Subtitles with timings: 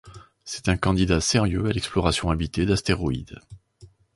[0.45, 3.37] C'est un candidat sérieux à l'exploration habitée d'astéroïde.